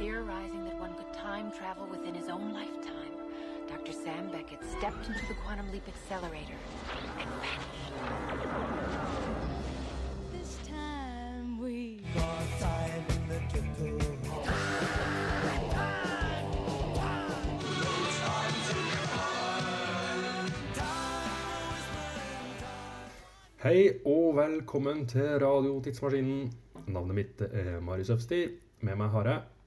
[0.00, 3.12] Theorizing that one could time travel within his own lifetime,
[3.68, 3.92] Dr.
[3.92, 6.56] Sam Beckett stepped into the quantum leap accelerator
[7.20, 7.92] and vanished.
[10.32, 12.00] This time we
[23.62, 26.52] Hei og velkommen til Radio Tidsmaskinen.
[26.86, 28.46] Navnet mitt er Marius Øfsti.
[28.80, 29.59] Med meg har jeg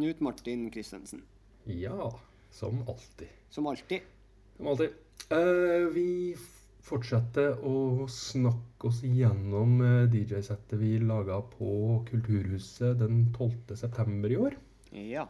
[0.00, 1.22] Knut Martin Christensen.
[1.64, 3.28] Ja, som alltid.
[3.50, 4.00] Som alltid.
[4.56, 4.94] Som alltid.
[5.28, 6.36] Uh, vi
[6.80, 13.76] fortsetter å snakke oss gjennom eh, DJ-settet vi laga på Kulturhuset den 12.
[13.76, 14.56] september i år.
[14.96, 15.28] Ja.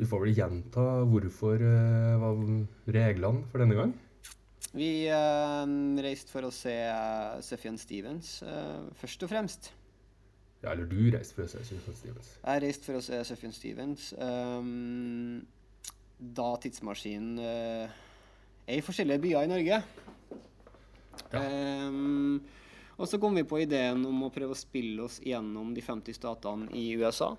[0.00, 2.40] Vi får vel gjenta hvorfor uh, var
[2.96, 3.96] reglene for denne gang.
[4.72, 5.68] Vi uh,
[6.00, 9.74] reiste for å se uh, Sufjan Stevens, uh, først og fremst.
[10.66, 12.32] Ja, eller du reiste for å se Sufjan Stevens.
[12.42, 15.44] Jeg reiste for å se Sufjan Stevens Um,
[16.18, 17.92] da tidsmaskinen uh,
[18.66, 19.78] er i forskjellige byer i Norge.
[21.36, 22.40] Ehm,
[22.96, 26.16] og så kom vi på ideen om å prøve å spille oss gjennom de 50
[26.16, 27.30] statene i USA.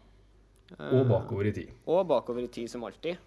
[0.78, 1.76] Og bakover i tid.
[1.88, 3.20] Og bakover i tid, som alltid.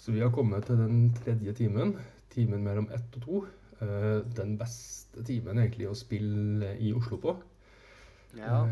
[0.00, 1.94] Så vi har kommet til den tredje timen.
[2.34, 3.46] Timen mellom ett og to.
[3.78, 7.34] Eh, den beste timen egentlig å spille i Oslo på.
[8.38, 8.62] Ja.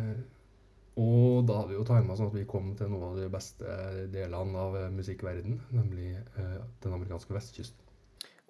[1.00, 3.76] Og da hadde vi jo tima sånn at vi kom til noen av de beste
[4.12, 7.88] delene av eh, musikkverden, nemlig eh, den amerikanske vestkysten.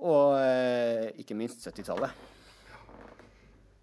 [0.02, 2.10] Og eh, ikke minst 70-tallet.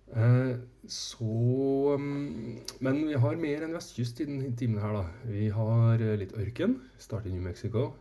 [0.10, 0.58] Eh,
[0.90, 5.06] så mm, Men vi har mer enn vestkyst i denne timen her, da.
[5.30, 6.80] Vi har eh, litt ørken.
[7.00, 7.92] Starter i New Mexico.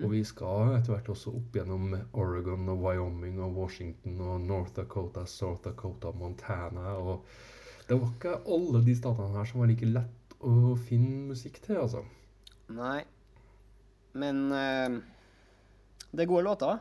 [0.00, 4.72] Og vi skal etter hvert også opp gjennom Oregon og Wyoming og Washington og North
[4.78, 7.26] Dakota, South Dakota, Montana og
[7.90, 11.80] Det var ikke alle de statene her som var like lett å finne musikk til,
[11.80, 12.04] altså.
[12.70, 13.00] Nei.
[14.14, 15.00] Men uh,
[16.12, 16.78] det er gode låter.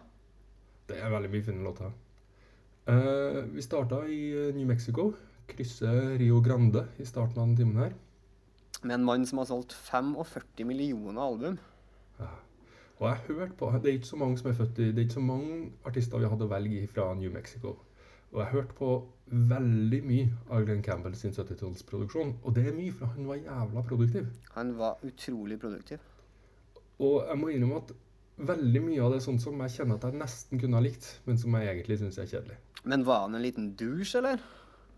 [0.86, 1.96] Det er veldig mye fine låter.
[2.86, 5.08] Uh, vi starta i eh, New Mexico.
[5.50, 7.98] Krysser Rio Grande i starten av den timen her.
[8.84, 11.58] Med en mann som har solgt 45 millioner album.
[13.00, 15.08] Og jeg hørte på, Det er ikke så mange som er født i, det er
[15.08, 17.80] ikke så mange artister vi hadde å velge i fra New Mexico.
[18.34, 18.90] Og jeg hørte på
[19.50, 22.36] veldig mye av Glenn Campbell sin 70-tallsproduksjon.
[22.44, 24.30] Og det er mye, for han var jævla produktiv.
[24.56, 26.04] Han var utrolig produktiv.
[27.00, 27.94] Og jeg må innrømme at
[28.50, 31.10] veldig mye av det er sånt som jeg kjenner at jeg nesten kunne ha likt,
[31.26, 32.58] men som jeg egentlig syns er kjedelig.
[32.84, 34.42] Men var han en liten douche, eller?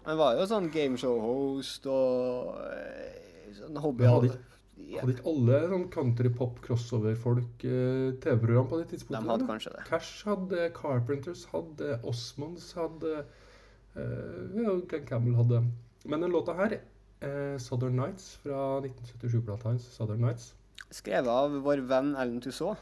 [0.05, 4.07] Han var jo sånn gameshow-host og eh, sånn hobby...
[4.09, 4.37] Hadde
[5.01, 9.23] Hadde ikke alle sånn country-pop-crossover-folk eh, TV-program på det tidspunktet?
[9.23, 9.83] de hadde kanskje det.
[9.87, 15.63] Cash hadde, Carpenters hadde, Osmonds hadde eh, Ja, Glenn Campbell hadde
[16.05, 16.77] Men den låta her,
[17.21, 20.53] eh, 'Southern Nights' fra 1977-plata hans, 'Southern Nights'
[20.91, 22.75] Skrevet av vår venn Ellen Tussaud.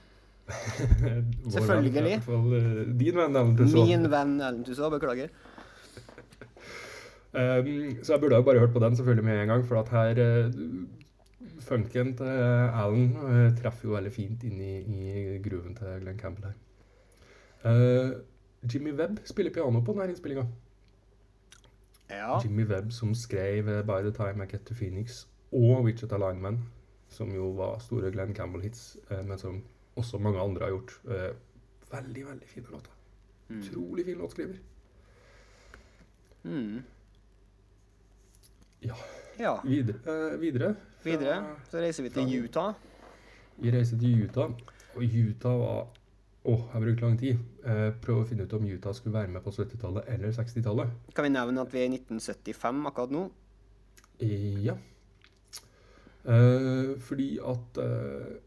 [1.53, 1.93] Selvfølgelig.
[1.93, 2.53] venn, fall,
[2.97, 3.85] din venn, Ellen Tussaud.
[3.85, 5.29] Min venn Ellen Tussaud, beklager.
[7.37, 7.69] Um,
[8.03, 10.17] så jeg burde jo bare hørt på den selvfølgelig med en gang, for at her
[10.17, 10.49] uh,
[11.69, 16.49] Funken til Alan uh, treffer jo veldig fint inn i, i gruven til Glenn Campbell
[16.49, 16.57] her.
[17.63, 18.17] Uh,
[18.73, 20.47] Jimmy Webb spiller piano på denne innspillinga.
[22.09, 22.39] Ja.
[22.43, 26.59] Jimmy Webb som skrev 'By the Time I Get to Phoenix' og 'Wichita Lineman',
[27.09, 29.63] som jo var store Glenn Campbell-hits, men som
[29.95, 30.99] også mange andre har gjort.
[31.91, 32.91] Veldig, veldig fine låter.
[33.49, 34.55] Utrolig fin låtskriver.
[36.43, 36.83] Mm.
[38.81, 38.95] Ja.
[39.39, 39.59] ja.
[39.65, 39.99] Videre.
[40.05, 41.37] eh, videre Videre
[41.69, 42.73] så reiser vi til Utah.
[43.59, 44.51] Vi reiser til Utah,
[44.95, 45.87] og Utah var
[46.49, 47.39] Åh, jeg brukte lang tid.
[47.67, 50.93] Eh, prøve å finne ut om Utah skulle være med på 70-tallet eller 60-tallet.
[51.15, 53.25] Kan vi nevne at vi er i 1975 akkurat nå?
[54.23, 54.77] Eh, ja.
[56.23, 58.37] Eh, fordi at eh,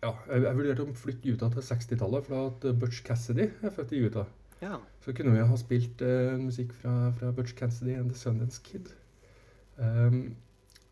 [0.00, 3.74] Ja, jeg, jeg vurderte å flytte Utah til 60-tallet, for at eh, Butch Cassidy er
[3.74, 4.30] født i Utah.
[4.62, 4.78] Ja.
[5.04, 8.94] Så kunne vi ha spilt eh, musikk fra, fra Butch Cassidy and The Sundance Kid.
[9.76, 10.36] Um,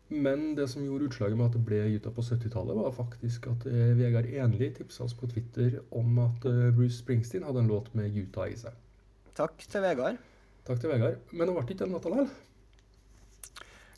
[0.09, 3.65] men det som gjorde utslaget med at det ble Utah på 70-tallet, var faktisk at
[3.69, 7.91] eh, Vegard Enli tipsa oss på Twitter om at eh, Bruce Springsteen hadde en låt
[7.93, 8.73] med Utah i seg.
[9.37, 10.17] Takk til Vegard.
[10.65, 11.21] Takk til Vegard.
[11.29, 12.31] Men det ble ikke den låta likevel.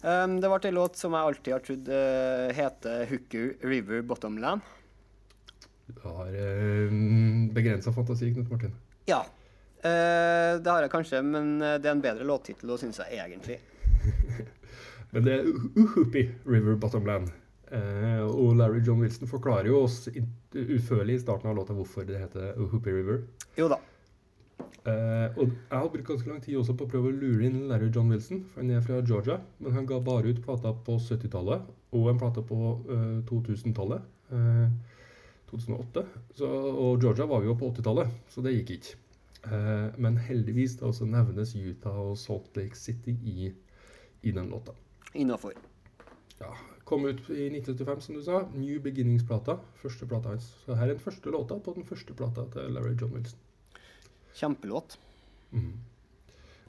[0.01, 4.67] Um, det ble en låt som jeg alltid har trodd uh, heter Hooker River Bottomland.
[5.87, 6.95] Du har uh,
[7.55, 8.75] begrensa fantasi, Knut Martin.
[9.07, 9.23] Ja.
[9.79, 13.61] Uh, det har jeg kanskje, men det er en bedre låttittel, syns jeg egentlig.
[15.11, 17.31] Men det er Uhupi River Bottomland.
[17.71, 22.19] Eh, og Larry John Wilson forklarer jo oss utførlig i starten av låta hvorfor det
[22.19, 23.23] heter Uhupi River.
[23.59, 23.79] Jo da.
[24.81, 27.67] Eh, og jeg har brukt ganske lang tid også på å prøve å lure inn
[27.69, 29.39] Larry John Wilson, for han er fra Georgia.
[29.59, 34.09] Men han ga bare ut plata på 70-tallet, og en plate på eh, 2000-tallet.
[34.31, 34.97] eh,
[35.51, 36.05] 2008.
[36.37, 38.99] Så, og Georgia var jo på 80-tallet, så det gikk ikke.
[39.51, 43.51] Eh, men heldigvis da også nevnes Utah og Salt Lake City i,
[44.23, 44.75] i den låta.
[45.13, 45.53] Innafor.
[46.39, 46.53] Ja,
[46.85, 48.41] Kom ut i 1975, som du sa.
[48.53, 49.57] New Beginnings-plata.
[49.79, 50.47] Første plata hans.
[50.65, 53.39] Så her er den første låta på den første plata til Larry John Wilson.
[54.35, 54.97] Kjempelåt.
[55.51, 55.73] Mm.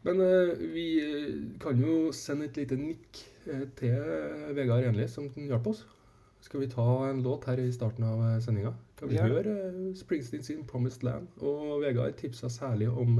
[0.04, 5.26] Men eh, vi eh, kan jo sende et lite nikk eh, til Vegard Enli, som
[5.34, 5.82] hjalp oss.
[6.42, 8.72] Skal vi ta en låt her i starten av uh, sendinga?
[8.98, 9.26] Kan vi Ja.
[9.30, 11.30] høre eh, Springsteen sin 'Promised Land'?
[11.40, 13.18] Og Vegard tipsa særlig om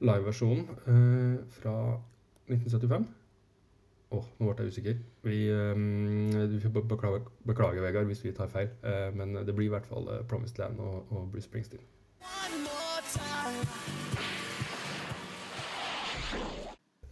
[0.00, 1.76] liveversjonen eh, fra
[2.48, 3.06] 1975.
[4.14, 4.98] Åh, nå ble jeg usikker.
[5.26, 8.68] Vi, eh, beklager, be- beklage, beklage, Vegard, hvis vi tar feil.
[8.84, 11.82] Eh, men det blir i hvert fall eh, 'Promised Land' og, og Bruce Springsteen.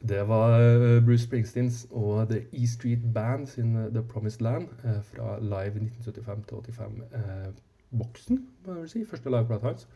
[0.08, 4.68] Det var eh, Bruce Springsteens og The E Street Band sin eh, The Promised Land
[4.84, 9.04] eh, fra live 1975 til 85-boksen, må jeg vel si.
[9.04, 9.88] Første liveplata hans.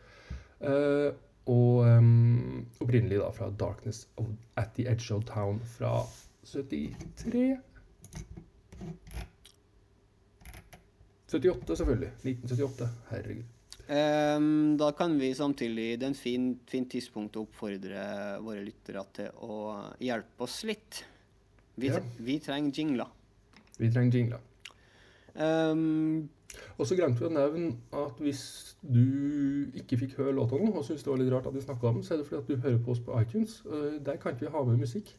[0.61, 1.11] Uh,
[1.45, 4.25] og um, opprinnelig da fra Darkness of,
[4.57, 5.99] at the Edge of Town fra
[6.47, 7.57] 73
[11.27, 12.09] 78, selvfølgelig.
[12.23, 12.89] 1978.
[13.11, 13.43] Herregud.
[13.87, 16.15] Um, da kan vi samtidig Det er en
[16.67, 18.01] fin, tidspunkt å oppfordre
[18.43, 19.59] våre lyttere til å
[20.03, 21.03] hjelpe oss litt.
[21.77, 21.99] Vi, Ja.
[22.19, 23.07] vi trenger jingler.
[23.77, 24.39] Vi trenger jingler.
[25.35, 26.29] Um,
[26.79, 30.83] Og så glemte vi å nevne at hvis du ikke fikk høre låta nå, og
[30.85, 32.47] syntes det var litt rart at vi snakka om den, så er det fordi at
[32.47, 33.61] du hører på oss på iTunes.
[33.65, 35.13] Eh, Der kan ikke vi ha med musikk.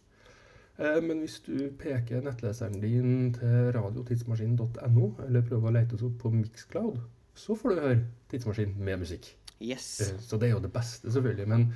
[0.79, 6.19] Eh, Men hvis du peker nettleseren din til radiotidsmaskinen.no, eller prøver å lete oss opp
[6.23, 7.01] på Mixcloud,
[7.35, 9.35] så får du høre Tidsmaskin med musikk.
[9.61, 10.01] yes.
[10.01, 11.49] Eh, Så det er jo det beste, selvfølgelig.
[11.49, 11.73] Men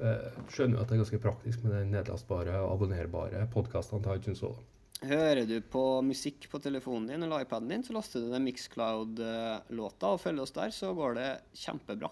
[0.00, 4.16] eh, skjønner jo at det er ganske praktisk med de nedlastbare og abonnerbare podkastene til
[4.16, 4.56] iTunes òg.
[5.04, 10.14] Hører du på musikk på telefonen din eller iPaden din, så laster du den Mixcloud-låta
[10.14, 12.08] og følger oss der, så går det kjempebra.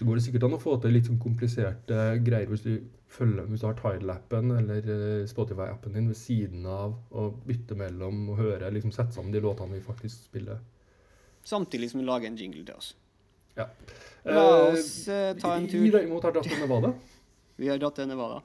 [0.00, 2.78] Så går det sikkert an å få til litt sånn kompliserte greier hvis du
[3.10, 8.28] følger hvis du har Tidal-appen eller eh, Spotify-appen din ved siden av og bytte mellom
[8.30, 10.60] og høre, liksom sette sammen de låtene vi faktisk spiller.
[11.44, 12.94] Samtidig som du lager en jingle til oss.
[13.58, 13.66] Ja.
[14.24, 15.80] La Eh, oss eh, ta en tur.
[15.82, 16.92] Vi derimot har dratt til Nevada.
[17.60, 18.40] Vi har dratt til Nevada.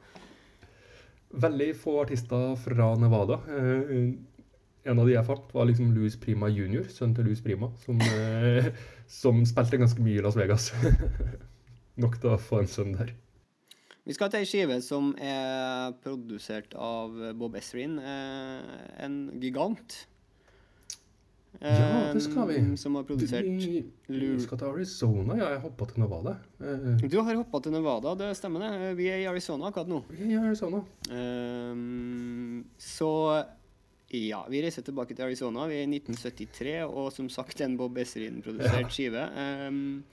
[1.35, 3.39] Veldig få artister fra Nevada.
[3.51, 4.15] Eh,
[4.85, 7.99] en av de jeg fant, var liksom Louis Prima jr., sønnen til Louis Prima, som,
[9.21, 10.71] som spilte ganske mye i Las Vegas.
[12.01, 13.15] Nok til å få en sønn der.
[14.05, 18.75] Vi skal til ei skive som er produsert av Bob Ezrin, eh,
[19.05, 19.95] en gigant.
[21.61, 22.55] Ja, det skal vi.
[22.59, 23.79] Eh, Som har produsert Vi,
[24.11, 25.37] vi skal til Arizona.
[25.39, 26.33] Ja, jeg hoppa til Nevada.
[26.59, 28.97] Eh, Du har hoppa til Nevada, det stemmer det.
[28.97, 30.03] Vi er i Arizona akkurat nå.
[30.09, 30.83] vi er i Arizona.
[32.77, 33.09] Så
[34.11, 35.65] ja, vi reiser tilbake til Arizona.
[35.67, 39.23] Vi er i 1973, og som sagt en Bob Ezrin-produsert skive.
[39.35, 40.03] Ehm,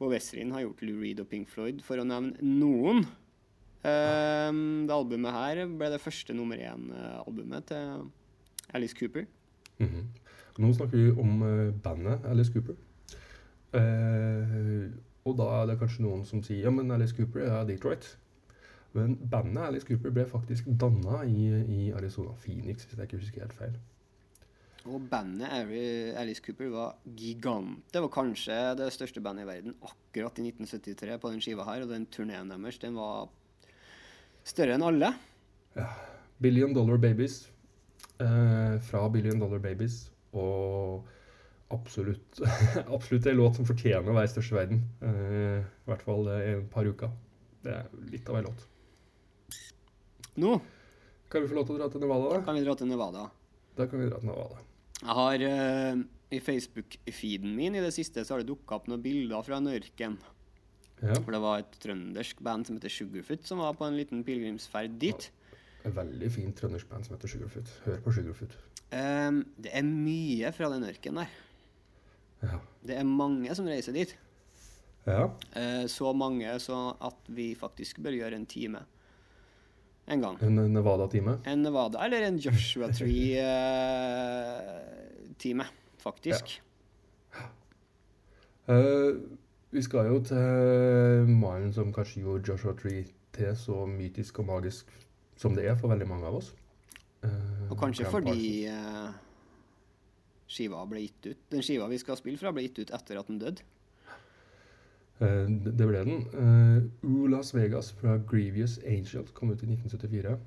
[0.00, 3.04] Bob Ezrin har gjort Lou Reed og Pink Floyd, for å nevne noen.
[3.84, 8.08] Ehm, det albumet her ble det første nummer én-albumet til
[8.72, 9.28] Alice Cooper.
[9.78, 10.08] Mhm.
[10.60, 12.74] Nå snakker vi om eh, bandet Alice Cooper.
[13.70, 14.90] Uh,
[15.24, 18.16] og da er det kanskje noen som sier ja, men Alice Cooper er Detroit.
[18.92, 23.44] Men bandet Alice Cooper ble faktisk danna i, i Arizona Phoenix, hvis jeg ikke husker
[23.44, 23.76] helt feil.
[24.88, 25.50] Og bandet
[26.16, 27.82] Alice Cooper var gigant.
[27.92, 31.84] Det var kanskje det største bandet i verden akkurat i 1973 på den skiva her,
[31.84, 33.28] og den turneen deres den var
[34.48, 35.12] større enn alle.
[35.76, 35.90] Ja.
[36.40, 37.50] Billion Dollar Babies.
[38.18, 40.06] Eh, fra Billion Dollar Babies.
[40.32, 41.04] Og
[41.68, 42.40] absolutt
[42.96, 44.80] absolutt en låt som fortjener å være størst i verden.
[45.04, 47.12] Eh, I hvert fall eh, i et par uker.
[47.60, 48.64] Det er litt av en låt.
[50.40, 50.56] Nå
[51.30, 52.40] Kan vi få lov til å dra til Nevada, da?
[52.46, 53.28] kan vi dra til Nevada.
[53.78, 54.64] Da kan vi dra til Nevada.
[55.00, 59.02] Jeg har uh, I Facebook-feeden min i det siste så har det dukka opp noen
[59.04, 60.18] bilder fra en ørken.
[61.00, 61.16] Ja.
[61.16, 64.98] For det var et trøndersk band som heter Sugarfoot, som var på en liten pilegrimsferd
[65.00, 65.30] dit.
[65.88, 67.70] En veldig fin trøndersk band som heter Sugarfoot.
[67.86, 68.56] Hør på Sugarfoot.
[68.90, 71.38] Um, det er mye fra den ørkenen der.
[72.40, 72.58] Ja.
[72.84, 74.12] Det er mange som reiser dit.
[75.06, 75.24] ja.
[75.56, 78.84] Uh, så mange så at vi faktisk bør gjøre en time
[80.10, 80.36] en gang.
[80.42, 81.38] En Nevada-time.
[81.46, 83.34] En Nevada eller en Joshua Tree-time,
[86.02, 86.62] faktisk.
[88.70, 89.12] Eh,
[89.70, 94.86] vi skal jo til mannen som kanskje gjorde Joshua Tree til så mytisk og magisk
[95.40, 96.54] som det er for veldig mange av oss.
[97.24, 99.10] Uh, Og kanskje fordi uh,
[100.48, 103.28] skiva ble gitt ut Den skiva vi skal spille fra, ble gitt ut etter at
[103.28, 103.60] den døde.
[105.20, 106.24] Eh, det ble den.
[106.32, 110.38] Uh, Las Vegas fra Grievous Angel kom ut i 1974.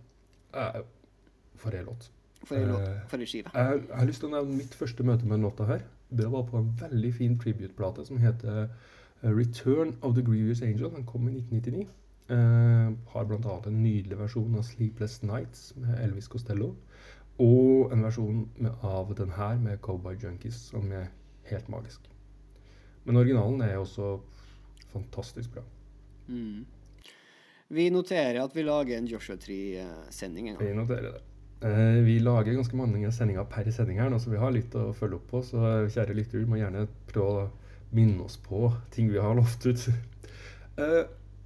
[0.53, 0.81] Uh,
[1.55, 2.11] for en låt.
[2.43, 3.49] For ei låt, Eh, for ei skive.
[3.53, 5.83] Jeg, jeg har lyst til å nevne mitt første møte med den låta her.
[6.09, 10.89] Det var på en veldig fin tribute-plate som heter eh, Return of the Grievous Angel.
[10.91, 11.87] Den kom i 1999.
[12.31, 13.55] Uh, har bl.a.
[13.67, 16.69] en nydelig versjon av Sleepless Nights med Elvis Costello.
[17.43, 21.09] Og en versjon med, av den her med Cowboy Junkies som er
[21.49, 22.07] helt magisk.
[23.03, 24.21] Men originalen er også
[24.91, 25.63] fantastisk bra.
[26.27, 26.65] Mm.
[27.73, 30.67] Vi noterer at vi lager en Joshua Tree-sending en gang.
[30.67, 31.21] Vi noterer det.
[31.63, 34.89] Eh, vi lager ganske mange sendinger per sending her nå, så vi har litt å
[34.97, 35.41] følge opp på.
[35.47, 37.49] Så eh, kjære lytter, du må gjerne prøve å
[37.95, 39.87] minne oss på ting vi har lovt ut.
[40.83, 41.01] Eh,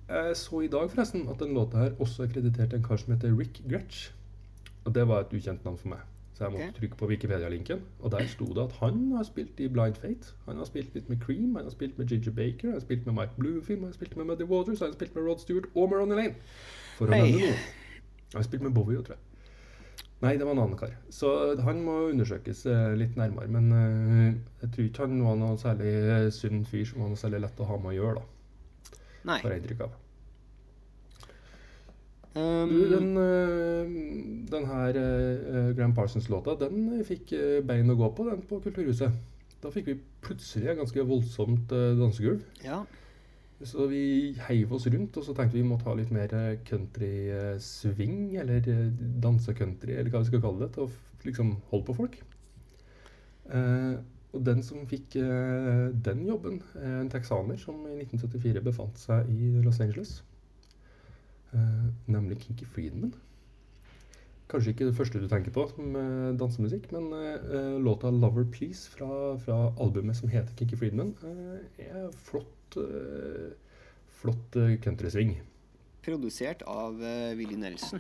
[0.08, 3.02] jeg så i dag forresten at den låta her også er kreditert til en kar
[3.02, 4.08] som heter Rick Gretsch.
[4.88, 6.17] Og det var et ukjent navn for meg.
[6.38, 6.80] Så jeg måtte okay.
[6.80, 7.80] trykke på Wikipedia-linken.
[8.00, 10.36] Og der sto det at han har spilt i Blind Fate.
[10.46, 13.06] Han har spilt litt med Cream, han har spilt med Ginger Baker, han har spilt
[13.06, 15.66] med Mike Bloomfield, han har spilt med Muddy Waters, han har spilt med Rod Stewart
[15.76, 16.36] og med Ronny Lane.
[17.00, 17.32] For å hey.
[17.32, 17.58] nevne noe.
[18.28, 19.24] Han har spilt med Bowie, tror jeg.
[20.22, 20.94] Nei, det var en annen kar.
[21.10, 23.50] Så han må undersøkes eh, litt nærmere.
[23.54, 27.22] Men eh, jeg tror ikke han var noe særlig eh, sunn fyr som var noe
[27.22, 29.00] særlig lett å ha med å gjøre, da.
[29.30, 29.40] Nei.
[29.42, 30.04] Får jeg inntrykk av.
[32.38, 33.08] Um, Du, den,
[34.52, 39.16] den her eh, Gram Parsons-låta, den fikk eh, bein å gå på, den på Kulturhuset.
[39.64, 42.46] Da fikk vi plutselig et ganske voldsomt eh, dansegulv.
[42.66, 42.86] ja.
[43.66, 46.60] Så vi heiv oss rundt, og så tenkte vi vi måtte ha litt mer eh,
[46.68, 48.92] country-swing, eller eh,
[49.24, 52.20] danse-country, eller hva vi skal kalle det, til å liksom holde på folk.
[53.50, 53.96] Eh,
[54.36, 59.50] og den som fikk eh, den jobben, en texaner som i 1974 befant seg i
[59.66, 60.20] Los Angeles.
[61.56, 63.16] Eh, nemlig Kinky Friedman.
[64.48, 68.88] Kanskje ikke det første du tenker på som eh, dansemusikk, men eh, låta 'Lover Please'
[68.88, 73.52] fra, fra albumet som heter Kiki Friedman, uh, er flott, uh,
[74.22, 75.36] flott countrysving.
[76.06, 78.00] Produsert av uh, Willy Nelson.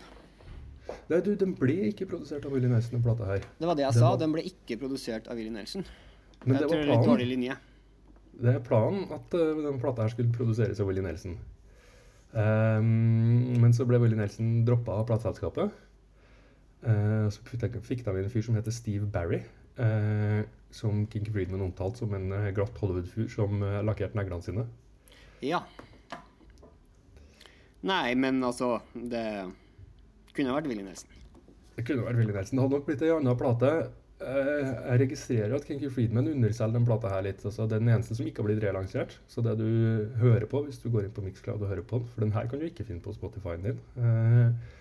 [1.12, 3.44] Nei, du, den ble ikke produsert av Willy Nelson, den plata her.
[3.60, 4.12] Det var det jeg den sa.
[4.13, 5.84] var- Den ble ikke produsert av Willy Nelson.
[6.46, 7.27] Men jeg det var dårlig planen.
[7.27, 7.58] linje.
[8.39, 11.36] Det er planen at den plata her skulle produseres av Willy Nelson.
[12.32, 15.74] Um, men så ble Willy Nelson droppa av plateselskapet.
[16.88, 17.44] Eh, så
[17.84, 19.41] fikk inn en fyr som heter Steve Barry.
[19.77, 24.65] eh, som Kinky Friedman omtalte som en eh, glatt Hollywood-fyr som uh, lakkerte neglene sine.
[25.46, 25.62] Ja.
[27.88, 29.24] Nei, men altså Det
[30.34, 31.13] kunne vært Willy Nelson.
[31.77, 32.58] Det kunne vært Willy Nelson.
[32.58, 33.72] Det hadde nok blitt ei anna plate.
[34.17, 37.44] Jeg registrerer at Kinky Friedman underselger den plata her litt.
[37.46, 39.13] Altså, det er den eneste som ikke har blitt relansert.
[39.29, 39.67] Så det du
[40.17, 42.50] hører på hvis du går inn på Mixcloud og hører på den, for den her
[42.50, 44.74] kan du ikke finne på Spotify-en din, eh,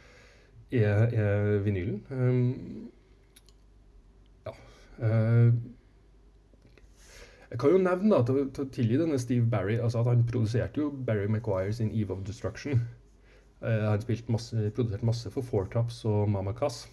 [0.72, 2.02] er, er vinylen.
[2.10, 2.90] Um,
[4.46, 4.54] ja.
[4.98, 5.54] Uh,
[7.50, 10.24] jeg kan jo nevne da, til, til å tilgi denne Steve Barry altså at han
[10.26, 12.82] produserte jo Barry Maguire sin Eve of Destruction.
[13.62, 16.86] Uh, han produserte masse for Four Tops og Mama Cass.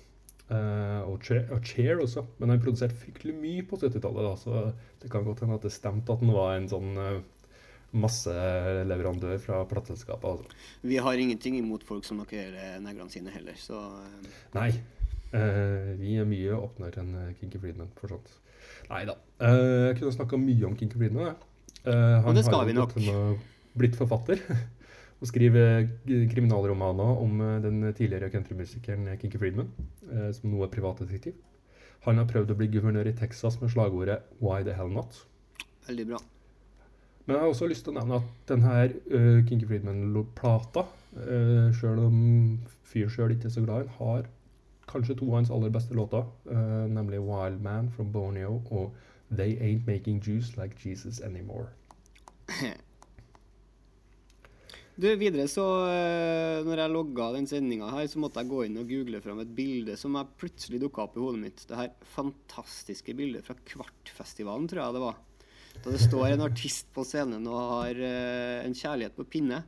[0.52, 2.26] Uh, og, Chair, og Chair også.
[2.38, 4.44] Men han produserte fryktelig mye på 70-tallet.
[4.44, 4.68] Så
[5.02, 6.94] det kan godt hende at det stemte at han var en sånn
[7.94, 10.26] uh, masseleverandør fra plateselskapet.
[10.26, 10.62] Altså.
[10.82, 14.70] Vi har ingenting imot folk som lakkerer neglene sine heller, så eh, Nei.
[15.34, 18.30] eh, vi er mye åpnere enn eh, Kinky Friedman, for sånt.
[18.90, 19.16] Nei da.
[19.40, 21.36] Eh, jeg kunne snakka mye om Kinky Friedman.
[21.86, 22.96] Eh, han Og det skal har vi nok.
[23.78, 24.42] blitt forfatter.
[25.24, 25.86] og skriver
[26.34, 29.70] kriminalromaner om eh, den tidligere countrymusikeren eh, Kinky Friedman,
[30.12, 31.38] eh, som nå er privatdetektiv.
[32.04, 35.24] Han har prøvd å bli guvernør i Texas med slagordet 'Why the hell not'?
[35.88, 36.20] veldig bra.
[37.26, 38.78] Men jeg har også lyst til å nevne at denne
[39.16, 40.84] uh, Kinky Friedman-plata,
[41.16, 42.18] uh, sjøl om
[42.84, 44.26] fyr sjøl ikke er så glad i den, har
[44.92, 48.92] kanskje to av hans aller beste låter, uh, nemlig 'Wild Man' from Borneo og
[49.32, 51.72] 'They Ain't Making Juice Like Jesus Anymore'.
[54.94, 58.78] Du, videre så uh, Når jeg logga den sendinga her, så måtte jeg gå inn
[58.78, 61.64] og google fram et bilde som jeg plutselig dukka opp i hodet mitt.
[61.66, 65.18] Det her fantastiske bildet fra Kvartfestivalen, tror jeg det var.
[65.82, 69.64] Da det står en artist på scenen og har uh, en kjærlighet på pinne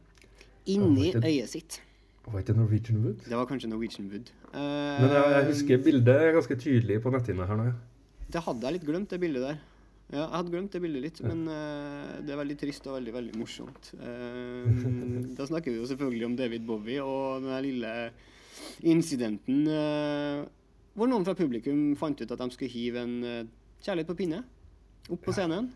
[0.71, 1.81] inni Ja, det- øyet sitt.
[2.25, 3.19] Var ikke Norwegian Wood?
[3.27, 4.31] Det var kanskje Norwegian Wood.
[4.49, 4.57] Uh,
[5.01, 7.67] Men jeg, jeg husker bildet er ganske tydelig på netthinna her nå.
[8.33, 9.59] Det hadde jeg litt glemt, det bildet der.
[10.13, 13.13] Ja, jeg hadde glemt det bildet litt, men uh, det er veldig trist og veldig
[13.13, 13.91] veldig morsomt.
[13.99, 14.65] Uh,
[15.37, 17.93] da snakker vi jo selvfølgelig om David Bowie og den lille
[18.85, 20.45] incidenten uh,
[20.95, 23.15] hvor noen fra publikum fant ut at de skulle hive en
[23.83, 24.45] kjærlighet på pinne
[25.11, 25.73] opp på scenen.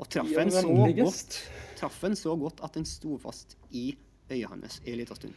[0.00, 1.40] Og traff en så godt
[1.80, 3.94] traff en så godt at den sto fast i
[4.30, 5.32] øyet hans i en liten stund.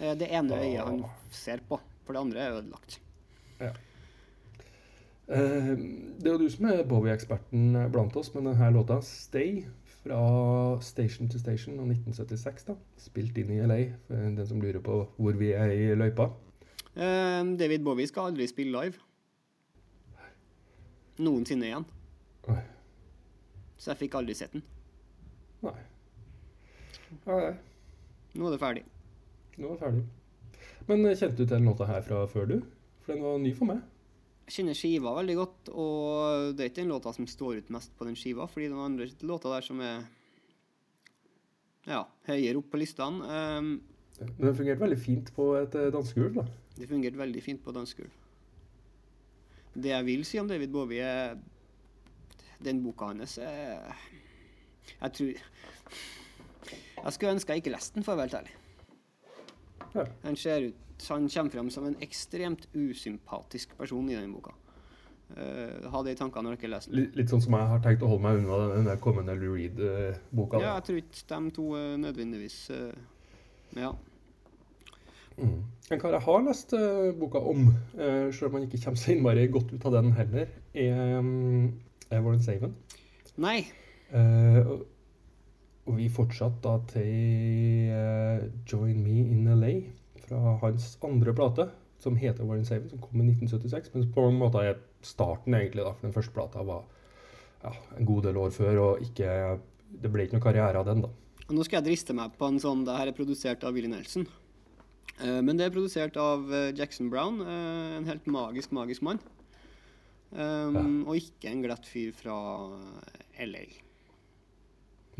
[0.00, 3.00] Eh, det ene øyet han ser på, for det andre er ødelagt.
[3.60, 3.72] Ja.
[5.32, 9.64] det er jo du som er Bowie-eksperten blant oss, men denne låta 'Stay'
[10.02, 14.80] fra Station to Station av 1976, da, spilt inn i LA, for den som lurer
[14.80, 16.30] på hvor vi er i løypa.
[16.96, 18.98] Eh, David Bowie skal aldri spille live.
[21.18, 21.84] Noensinne igjen.
[22.48, 22.58] Oi.
[23.82, 24.62] Så jeg fikk aldri sett den.
[25.66, 25.78] Nei.
[27.26, 27.54] Ja, ja.
[28.38, 28.84] Nå er det ferdig.
[29.56, 30.04] Nå er det ferdig.
[30.86, 32.60] Men eh, kjente du til den låta her fra før, du?
[33.02, 33.82] For den var ny for meg.
[34.46, 37.92] Jeg kjenner skiva veldig godt, og det er ikke den låta som står ut mest
[37.98, 40.02] på den skiva, fordi noen andre låta der som er
[41.88, 43.38] ja, høyere opp på listene.
[43.58, 43.70] Um,
[44.18, 46.46] Men den fungerte veldig fint på et eh, dansegulv, da.
[46.78, 48.18] det fungerte veldig fint på dansegulv.
[49.72, 51.38] Det jeg vil si om David Bowie, er
[52.64, 53.92] den boka hans er
[55.00, 55.32] Jeg tror
[57.04, 58.58] Jeg skulle ønske jeg ikke leste den, for å være helt ærlig.
[59.92, 60.04] Ja.
[60.24, 64.54] Han ser ut Han kommer frem som en ekstremt usympatisk person i den boka.
[65.32, 67.00] Uh, ha det i tankene når dere leser den.
[67.00, 69.54] Litt, litt sånn som jeg har tenkt å holde meg unna den der kommende Lou
[69.56, 70.60] Reed-boka.
[70.60, 72.92] Ja, jeg tror ikke de to uh, nødvendigvis uh,
[73.80, 73.94] Ja.
[75.38, 75.62] Mm.
[75.92, 79.14] En kar jeg har lest eh, boka om, uh, selv om han ikke kommer så
[79.14, 81.72] innmari godt ut av den heller, er, um,
[82.20, 82.74] Warren Saven.
[83.40, 83.62] Nei.
[84.12, 84.84] Eh, og,
[85.88, 89.72] og vi fortsatte da til eh, Join Me in LA
[90.26, 91.68] fra hans andre plate,
[92.02, 95.86] som heter Warren Saven, som kom i 1976, men på mange måter er starten egentlig
[95.86, 96.84] da, for den første plata var
[97.62, 99.58] ja, en god del år før, og ikke,
[100.02, 101.12] det ble ikke noe karriere av den da.
[101.48, 103.90] Og nå skal jeg driste meg på en sånn Det her er produsert av Willy
[103.90, 104.24] Nelson.
[105.20, 109.20] Eh, men det er produsert av eh, Jackson Brown, eh, en helt magisk, magisk mann.
[110.32, 112.36] Um, Og ikke en glatt fyr fra
[113.44, 113.66] LA.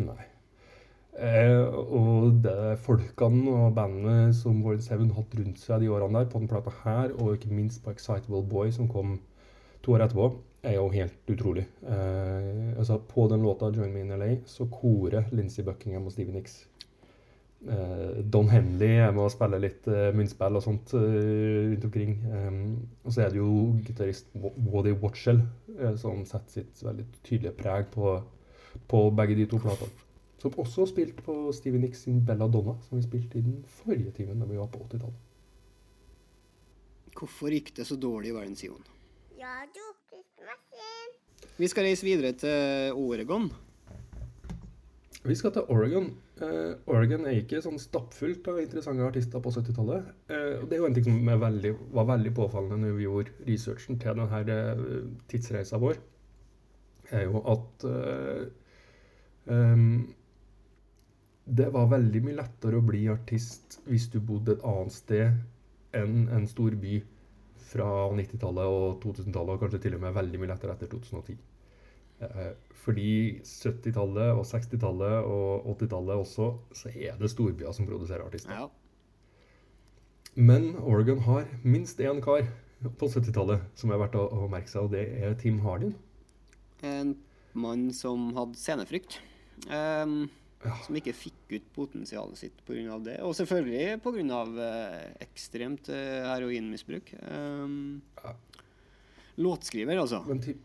[0.00, 0.22] Nei.
[1.12, 6.30] Eh, og det folkene og bandet som Warren Seven hatt rundt seg de årene der,
[6.32, 9.18] på den plata her, og ikke minst på Excitable Boy, som kom
[9.84, 10.30] to år etterpå,
[10.64, 11.66] er jo helt utrolig.
[11.84, 16.32] Eh, altså På den låta 'Join Me in LA' så korer Lindsey Buckingham og Stevie
[16.32, 16.68] Nicks.
[17.62, 22.16] Eh, Don Henley er med å spille litt eh, munnspill og sånt eh, rundt omkring.
[22.26, 22.62] Um,
[23.04, 23.52] og så er det jo
[23.86, 25.44] gitarist Wo- Woody Watchell
[26.00, 28.16] som setter sitt veldig tydelige preg på,
[28.90, 29.94] på begge de to platene.
[30.42, 34.42] Som også spilte på Stevie Nicks sin Belladonna, som vi spilte i den forrige timen
[34.42, 35.28] da vi var på 80-tallet.
[37.14, 38.82] Hvorfor gikk det så dårlig i verden, Sion?
[39.38, 39.82] Ja, du,
[41.60, 43.50] Vi skal reise videre til Oregon.
[45.22, 46.08] Vi skal til Oregon.
[46.42, 50.08] Uh, Oregon er ikke sånn stappfullt av interessante artister på 70-tallet.
[50.32, 54.00] Uh, det er jo en ting som veldig, var veldig påfallende når vi gjorde researchen
[54.02, 54.96] til denne uh,
[55.30, 56.00] tidsreisa vår,
[57.14, 58.42] er jo at uh,
[59.46, 59.86] um,
[61.46, 66.28] det var veldig mye lettere å bli artist hvis du bodde et annet sted enn
[66.34, 66.98] en stor by
[67.72, 71.38] fra 90-tallet og 2000-tallet, og kanskje til og med veldig mye lettere etter 2010.
[72.22, 78.56] Eh, Fordi 70-tallet og 60-tallet og 80-tallet også, så er det storbyer som produserer artister.
[78.56, 78.68] Ja.
[80.34, 82.48] Men Oregon har minst én kar
[82.98, 85.92] på 70-tallet som er verdt å, å merke seg, og det er Tim Hardin.
[86.82, 87.14] En
[87.54, 89.20] mann som hadde scenefrykt.
[89.70, 90.30] Um,
[90.62, 90.76] Ja.
[90.86, 92.94] Som ikke fikk ut potensialet sitt pga.
[93.02, 93.16] det.
[93.26, 94.42] Og selvfølgelig pga.
[94.46, 97.10] Uh, ekstremt uh, heroinmisbruk.
[97.26, 98.36] Um, Ja.
[99.42, 100.20] Låtskriver, altså.
[100.28, 100.60] Men Tim,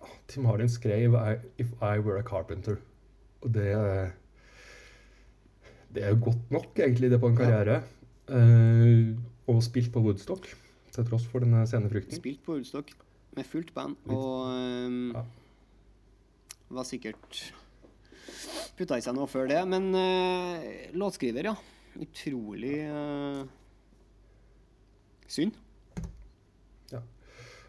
[0.00, 2.78] ja, Tim Hardin skrev I, 'If I Were a Carpenter'.
[3.40, 4.12] Og det
[5.94, 7.82] Det er godt nok, egentlig, det på en karriere.
[8.28, 9.16] Eh,
[9.48, 10.44] og spilt på Woodstock,
[10.92, 12.16] til tross for denne scenefrykten.
[12.16, 12.90] Spilt på Woodstock
[13.36, 13.96] med fullt band.
[14.06, 14.46] Og
[14.86, 15.22] um, Ja.
[16.70, 17.54] var sikkert
[18.76, 19.62] putta i seg noe før det.
[19.68, 21.54] Men uh, låtskriver, ja.
[21.98, 23.46] Utrolig uh,
[25.26, 25.56] synd.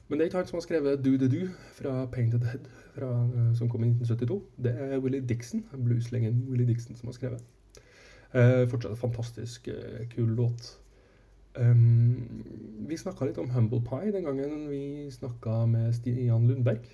[0.10, 3.10] Men det er ikke han som har skrevet 'Do The Do' fra Painted Head, fra,
[3.26, 4.42] eh, som kom i 1972.
[4.64, 7.44] Det er Willie Dixon, blueslingen Willie Dixon, som har skrevet.
[8.34, 10.80] Eh, fortsatt en fantastisk eh, kul låt.
[11.58, 12.46] Um,
[12.88, 16.86] vi snakka litt om Humble Pie den gangen vi snakka med Stian Lundberg.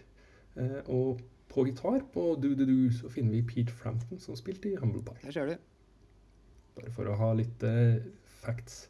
[0.55, 4.71] Eh, og på gitar på Do The Do så finner vi Pete Frampton, som spilte
[4.71, 5.19] i Humble Pie.
[5.23, 5.55] Her ser du.
[6.75, 7.99] Bare for å ha litt eh,
[8.41, 8.89] facts.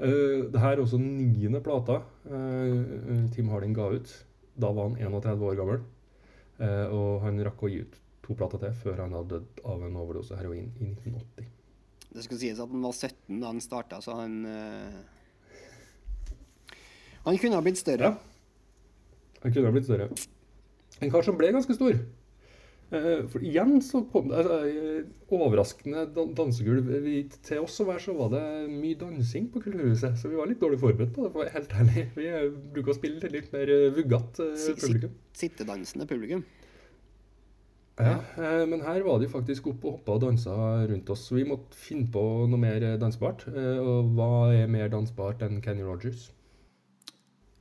[0.00, 4.12] Uh, det her er også niende plata eh, Tim Harding ga ut.
[4.60, 5.82] Da var han 31 år gammel.
[6.60, 9.84] Eh, og han rakk å gi ut to plater til før han hadde dødd av
[9.84, 11.50] en overdose heroin i 1980.
[12.10, 14.34] Det skal sies at han var 17 da han starta, så han
[17.20, 18.10] Han kunne ha blitt større.
[18.10, 19.40] Ja.
[19.44, 20.08] Han kunne ha blitt større.
[21.00, 22.00] En kar som ble ganske stor.
[22.90, 26.00] Eh, for igjen så kom det altså, eh, overraskende
[26.34, 26.88] dansegulv.
[27.46, 30.58] Til oss å være så var det mye dansing på Kulturhuset, så vi var litt
[30.62, 31.30] dårlig forberedt på det.
[31.36, 32.06] for helt ærlig.
[32.16, 35.14] Vi eh, bruker å spille til litt mer si- publikum.
[35.32, 36.42] Sittedansende publikum.
[38.00, 38.14] Ja,
[38.64, 40.54] men her var de faktisk oppe og hoppa og dansa
[40.88, 43.44] rundt oss, så vi måtte finne på noe mer dansbart.
[43.52, 46.30] Og hva er mer dansbart enn Kenny Rogers?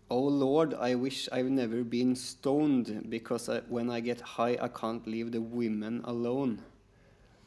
[0.10, 4.67] Oh Lord, I wish I've never been stoned, because I, when I get high I
[4.67, 6.58] can't leave the women alone.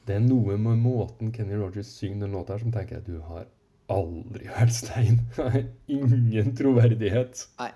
[0.06, 3.20] Det er noe med måten Kenny Rogers synger den låta her, som tenker jeg du
[3.22, 3.44] har
[3.90, 5.20] aldri hørt Stein.
[5.88, 7.44] Ingen troverdighet.
[7.60, 7.70] Nei.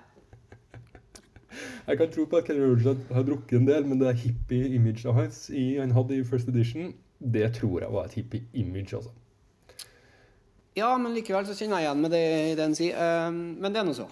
[1.87, 5.49] Jeg kan tro på at Kenny Rogers har- drukket en del, men det hippie-imaget hans
[5.51, 9.11] i, han hadde i First Edition, det tror jeg var et hippie-image, altså.
[10.77, 12.99] Ja, men likevel så kjenner jeg igjen med det den sier.
[13.01, 14.07] Eh, men det er nå så.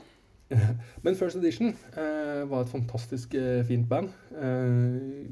[1.05, 4.11] Men First Edition eh, var et fantastisk eh, fint band.
[4.37, 5.27] Eh,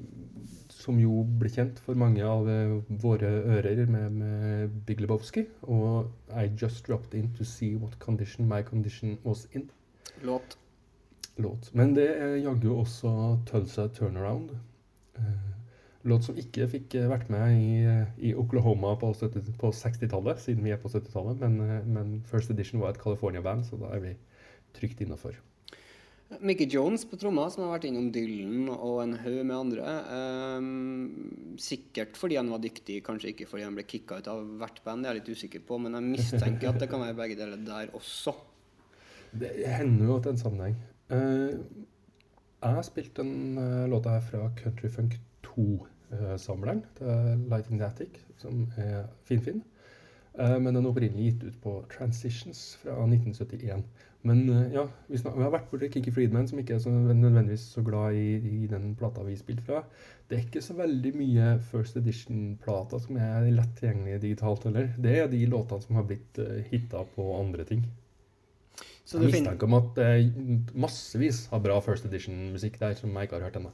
[0.83, 2.73] som jo ble kjent for mange av eh,
[3.03, 5.47] våre ører med, med Big Lebowski.
[5.63, 9.69] Og I Just Dropped In To See What Condition My Condition Was In.
[10.23, 10.57] Låt.
[11.37, 11.71] Låt.
[11.75, 12.09] Men det
[12.43, 14.51] jaggu også Tulsa Turnaround.
[15.17, 15.49] Eh,
[16.03, 20.65] låt som ikke fikk eh, vært med i, i Oklahoma på, 70 på 60-tallet, siden
[20.65, 21.41] vi er på 70-tallet.
[21.45, 24.17] Men, men First Edition var et California-band, så da er vi
[24.77, 25.39] trygt innafor.
[26.41, 29.97] Mickey Jones på tromma, som har vært innom Dylan og en haug med andre.
[30.57, 34.81] Um, sikkert fordi han var dyktig, kanskje ikke fordi han ble kicka ut av hvert
[34.87, 35.05] band.
[35.05, 37.61] Det er jeg litt usikker på, men jeg mistenker at det kan være begge deler
[37.67, 38.33] der også.
[39.33, 40.81] Det hender jo at det er en sammenheng.
[41.13, 41.89] Uh,
[42.63, 47.89] jeg har spilt den eh, låta her fra Country Funk 2-samleren til Light in the
[47.89, 49.65] Attic, som er finfin.
[50.39, 53.83] Eh, men den er opprinnelig gitt ut på Transitions fra 1971.
[54.23, 56.93] Men eh, ja, vi, snak- vi har vært borti Kiki Friedman, som ikke er så
[56.93, 59.81] nødvendigvis så glad i, i den plata vi spilte fra.
[60.29, 64.93] Det er ikke så veldig mye First Edition-plater som er lett tilgjengelige digitalt heller.
[65.03, 67.83] Det er de låtene som har blitt uh, hitta på andre ting.
[69.03, 73.27] Så Jeg mistenker om at det er massevis av bra First Edition-musikk der som jeg
[73.29, 73.73] ikke har hørt ennå.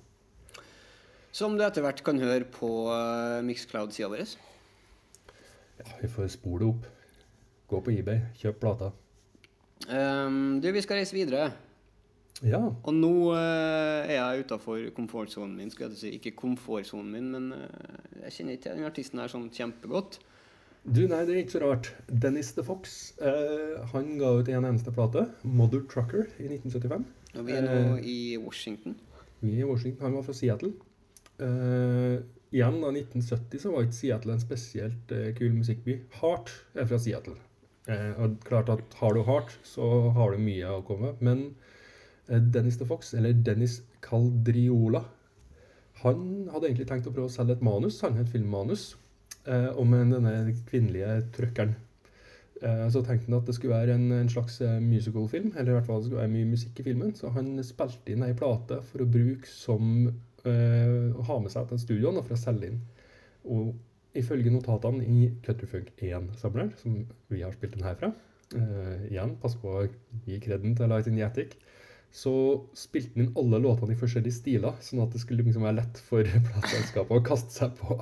[1.37, 4.33] Som du etter hvert kan høre på uh, Mixcloud-sida vår.
[5.85, 6.89] Ja, vi får spole det opp.
[7.69, 8.89] Gå på eBay, kjøp plata.
[9.87, 11.53] Um, du, vi skal reise videre.
[12.47, 12.61] Ja.
[12.71, 15.71] Og nå uh, er jeg utafor komfortsonen min.
[15.71, 16.15] skulle jeg si.
[16.19, 20.21] Ikke komfortsonen min, men uh, jeg kjenner ikke den artisten her sånn kjempegodt.
[20.89, 21.91] Du, nei, det er ikke så rart.
[22.07, 27.07] Dennis the Fox uh, han ga ut en eneste plate, 'Mother Trucker', i 1975.
[27.37, 28.97] Og vi er nå i Washington.
[29.43, 30.07] Vi er i Washington.
[30.07, 30.73] Han var fra Seattle.
[31.39, 35.99] Igjen, da 1970 så var ikke Seattle en spesielt kul musikkby.
[36.19, 37.37] Heart er fra Seattle.
[37.89, 41.15] Eh, og klart at har du hardt, så har du mye å komme.
[41.25, 41.45] Men
[42.29, 45.07] eh, Dennis the Fox, eller Dennis Caldriola,
[46.03, 48.93] han hadde egentlig tenkt å prøve å selge et manus, han et filmmanus,
[49.49, 50.35] eh, om denne
[50.69, 51.75] kvinnelige trøkkeren.
[52.59, 55.77] Eh, så tenkte han at det skulle være en, en slags eh, musicalfilm, eller i
[55.79, 57.17] hvert fall det skulle være mye musikk i filmen.
[57.19, 60.09] Så han spilte inn ei plate for å bruke som
[60.49, 62.77] Å ha med seg til studioene for å selge inn.
[63.53, 63.73] Og
[64.21, 67.01] ifølge notatene i Cutterfunk 1-samleren, som
[67.33, 68.13] vi har spilt den her fra
[68.57, 69.87] eh, Igjen, pass på å
[70.27, 71.57] gi kreden til Light in the Attic.
[72.15, 72.33] Så
[72.79, 76.01] spilte han inn alle låtene i forskjellige stiler, sånn at det skulle liksom være lett
[76.07, 77.99] for plateselskapet å kaste seg på.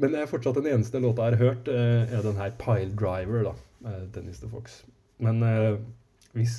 [0.00, 2.92] Men det er fortsatt den eneste låta jeg har hørt, uh, er den her Pile
[2.96, 3.54] Driver, da.
[3.84, 4.82] Uh, Dennis the Fox.
[5.20, 5.42] Men
[6.32, 6.54] hvis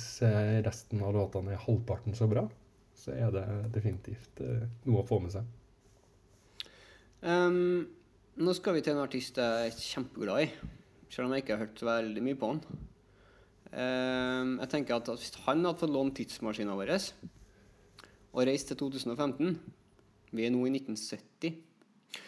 [0.62, 2.44] resten av låtene er halvparten så bra,
[2.94, 4.38] så er det definitivt
[4.86, 5.48] noe å få med seg.
[7.22, 7.88] Um,
[8.40, 10.70] nå skal vi til en artist jeg er kjempeglad i,
[11.12, 12.62] selv om jeg ikke har hørt så veldig mye på han.
[13.72, 16.90] Uh, jeg tenker at Hvis han hadde fått lånt tidsmaskinen vår
[18.32, 19.54] og reist til 2015
[20.36, 21.56] Vi er nå i 1970.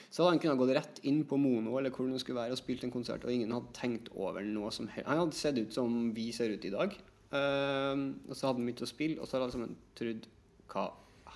[0.09, 2.61] Så hadde han kunnet gått rett inn på Mono eller hvor det skulle være og
[2.61, 5.09] spilt en konsert, og ingen hadde tenkt over noe som helst.
[5.09, 6.97] Han hadde sett ut som vi ser ut i dag.
[7.35, 10.29] Uh, og så hadde han begynt å spille, og så hadde alle sammen trodd
[10.71, 10.85] Hva?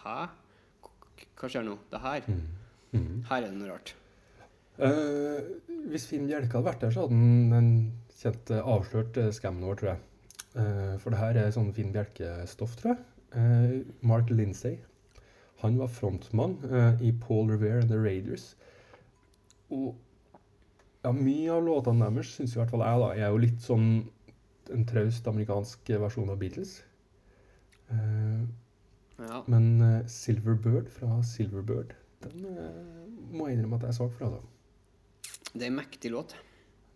[0.04, 0.18] Hæ?
[1.38, 1.78] Hva skjer nå?
[1.90, 2.28] Det her?
[3.28, 3.96] Her er det noe rart.
[4.78, 5.38] Eh,
[5.90, 7.16] hvis Finn Bjelke hadde vært der, så hadde
[7.54, 7.70] han
[8.18, 10.04] kjent eh, avslørt skammen vår, tror jeg.
[10.58, 13.02] Uh, for det her er sånn Finn Bjelke-stoff, tror jeg.
[13.34, 13.74] Uh,
[14.06, 14.78] Mark Lindsay.
[15.60, 18.52] Han var frontmann eh, i Paul Revere and The Raiders.
[19.74, 19.96] Og
[21.02, 23.64] ja, mye av låtene deres syns i hvert fall jeg da, Jeg er jo litt
[23.64, 23.88] sånn
[24.74, 26.76] en traust amerikansk versjon av Beatles.
[27.90, 28.46] Eh,
[29.18, 29.42] Ja.
[29.50, 34.12] men Silver Bird fra Silver Bird, den eh, må jeg innrømme at jeg er svak
[34.14, 34.28] for.
[34.28, 34.57] Altså.
[35.52, 36.34] Det er en mektig låt.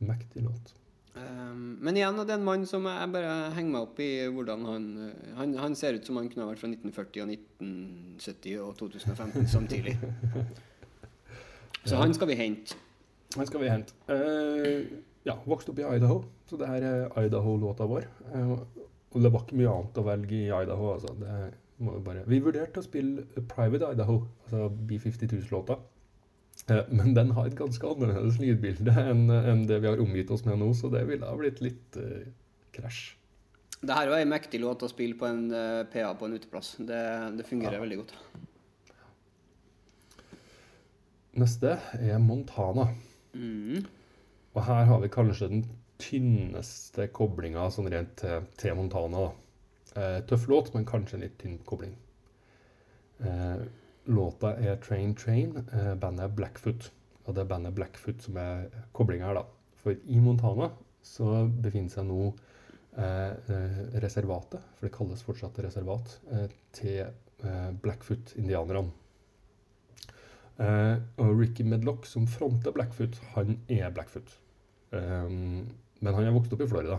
[0.02, 0.74] Mektig låt.
[1.12, 4.62] Um, men igjen, det er en mann som jeg bare henger meg opp i hvordan
[4.64, 8.54] han uh, Han, han ser ut som han kunne ha vært fra 1940 og 1970
[8.64, 9.98] og 2015 samtidig.
[11.88, 12.78] Så han skal vi hente.
[13.36, 13.96] Han skal vi hente.
[14.08, 14.88] Uh,
[15.26, 18.06] ja, vokste opp i Idaho, så det her er Idaho-låta vår.
[18.32, 18.56] Uh,
[19.12, 21.12] og det var ikke mye annet å velge i Idaho, altså.
[21.18, 21.36] Det
[21.82, 25.78] må jo bare Vi vurderte å spille Private Idaho, altså B-52s-låta.
[26.70, 30.60] Eh, men den har et ganske annerledes lydbilde enn det vi har omgitt oss med
[30.62, 32.30] nå, så det ville ha blitt litt eh,
[32.76, 33.02] krasj.
[33.82, 36.76] Det her er ei mektig låt å spille på en uh, PA på en uteplass.
[36.78, 37.00] Det,
[37.34, 38.12] det fungerer veldig godt.
[41.42, 42.86] Neste er Montana.
[43.34, 43.82] Mm.
[44.54, 45.64] Og her har vi kanskje den
[46.02, 49.32] tynneste koblinga sånn rent til, til Montana.
[49.96, 51.94] Eh, tøff låt, men kanskje en litt tynn kobling.
[53.24, 53.64] Eh,
[54.04, 55.56] låta er Train Train.
[55.72, 56.90] Eh, bandet er Blackfoot.
[57.26, 59.44] Og det er bandet Blackfoot som er koblinga her, da.
[59.82, 60.70] For i Montana
[61.02, 62.32] så befinner seg nå
[62.98, 68.90] eh, eh, reservatet, for det kalles fortsatt reservat, eh, til eh, Blackfoot-indianerne.
[70.62, 74.38] Eh, og Ricky Medlock, som fronter Blackfoot, han er Blackfoot.
[74.92, 76.98] Men han er vokst opp i Florida.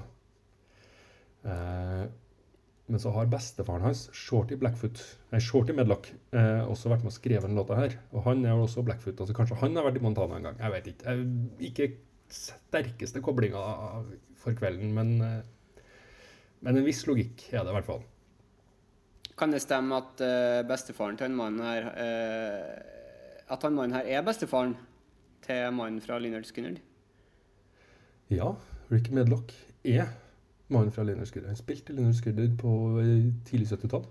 [2.91, 4.99] Men så har bestefaren hans, Shorty Blackfoot,
[5.31, 7.95] nei, Shorty Medlock, eh, også vært med og skrevet den låta her.
[8.11, 9.21] Og han er jo også Blackfoot.
[9.23, 10.59] altså Kanskje han har vært i Montana en gang.
[10.59, 11.15] Jeg vet ikke.
[11.69, 11.87] Ikke
[12.33, 13.61] sterkeste koblinga
[14.39, 15.85] for kvelden, men, eh,
[16.61, 18.03] men en viss logikk er det i hvert fall.
[19.37, 24.05] Kan det stemme at uh, bestefaren til den mannen her uh, At han mannen her
[24.05, 24.75] er bestefaren
[25.41, 26.77] til mannen fra Lynyrd Skynyrd?
[28.29, 28.53] Ja,
[28.91, 30.13] Ricky Medlock er
[30.71, 31.51] mannen fra Leonard Skudder.
[31.51, 34.05] Han spilte i Skudder på eh, tidlig 70-tall.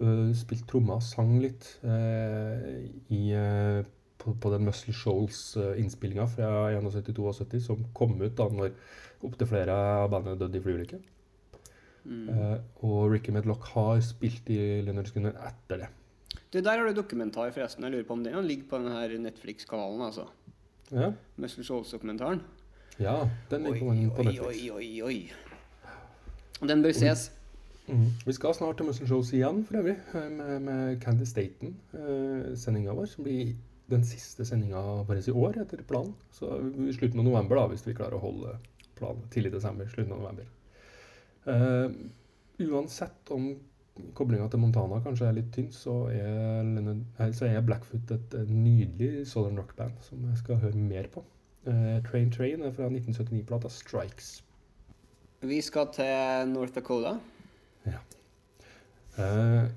[0.00, 3.80] Uh, spilte trommer, sang litt eh, i, eh,
[4.20, 8.72] på, på den Muscle Shoals-innspillinga fra 71-72, som kom ut da når
[9.26, 11.00] opptil flere av bandet døde i flyulykke.
[12.08, 15.90] Eh, og Ricky Medlock har spilt i Leonard Skynyrd etter det.
[16.50, 17.84] Du, Der har du dokumentar, forresten.
[17.84, 20.00] Jeg lurer på om den ligger på denne Netflix-kanalen.
[20.00, 20.26] altså.
[20.90, 22.40] Ja, Muscle Shoals-dokumentaren.
[22.98, 25.49] ja den ligger på, på oi, oi, oi, oi.
[26.60, 27.30] Den bør ses.
[27.88, 28.06] Mm.
[28.26, 32.94] Vi skal snart til Muscle Shows igjen, for øvrig, eh, med, med Candy Staten, eh,
[32.94, 33.54] vår, som blir
[33.90, 36.14] den siste sendinga vår i år, etter planen.
[36.32, 36.52] Så
[36.88, 38.54] i slutten av november, da, hvis vi klarer å holde
[38.98, 39.24] planen.
[39.30, 40.46] Tidlig desember, slutten av november.
[41.50, 41.90] Eh,
[42.68, 43.50] uansett om
[44.16, 49.58] koblinga til Montana kanskje er litt tynn, så er, så er Blackfoot et, nydelig southern
[49.60, 51.24] rock-band som jeg skal høre mer på.
[51.68, 54.38] Eh, Train Train er fra 1979-plata Strikes.
[55.40, 57.14] Vi skal til North Dakota.
[59.20, 59.70] Eh,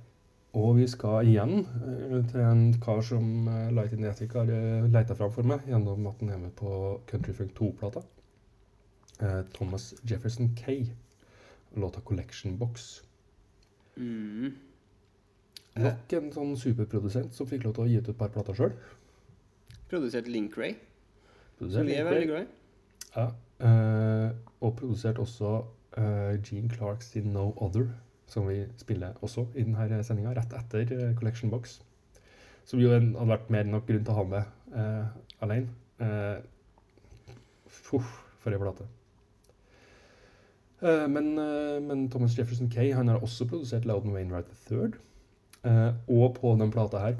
[0.54, 4.91] og vi skal igjen eh, til en kar som eh, Light in the har uh,
[4.93, 8.04] leita fram for meg gjennom at han er med på Country Funk 2-plata.
[9.21, 10.86] Eh, Thomas Jefferson Kay.
[11.76, 13.04] Låta 'Collection Box'.
[13.97, 14.54] Mm.
[15.76, 18.73] Nok en sånn superprodusent som fikk lov til å gi ut et par plater sjøl.
[19.89, 20.76] Produsert Link Ray,
[21.60, 22.47] som vi er veldig glad i.
[23.15, 25.54] Ja, eh, og produsert også
[25.97, 27.89] eh, Gene Clarks sin 'No Other',
[28.28, 31.82] som vi spiller også i denne sendinga, rett etter eh, Collection Box.
[32.65, 34.43] Som jo hadde vært mer enn nok grunn til å ha med
[34.76, 35.06] eh,
[35.41, 35.67] alene.
[35.99, 36.38] Eh,
[37.67, 38.88] fuff, for ei plate.
[40.84, 44.93] Eh, men, eh, men Thomas Jefferson Kay han har også produsert Loudon Wainwright III.
[45.63, 47.15] Eh, og på den plata her,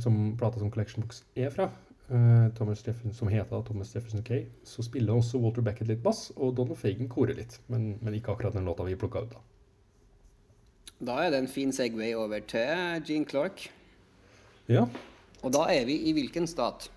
[0.00, 4.44] som, plata som Collection Box er fra, eh, Thomas Jefferson, som heter Thomas Jefferson Kay,
[4.64, 7.58] så spiller også Walter Beckett litt bass, og Donald Fagan korer litt.
[7.72, 9.42] Men, men ikke akkurat den låta vi plukka ut, da.
[11.10, 13.66] Da er det en fin Segway over til Gene Clark.
[14.68, 14.86] Ja.
[15.42, 16.88] Og da er vi i hvilken stat?